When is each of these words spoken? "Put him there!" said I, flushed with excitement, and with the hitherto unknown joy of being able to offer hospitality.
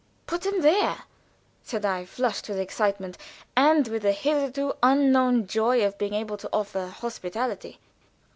"Put 0.25 0.47
him 0.47 0.61
there!" 0.61 1.03
said 1.61 1.85
I, 1.85 2.05
flushed 2.05 2.49
with 2.49 2.57
excitement, 2.57 3.19
and 3.55 3.87
with 3.87 4.01
the 4.01 4.13
hitherto 4.13 4.73
unknown 4.81 5.45
joy 5.45 5.85
of 5.85 5.99
being 5.99 6.15
able 6.15 6.37
to 6.37 6.49
offer 6.51 6.87
hospitality. 6.87 7.79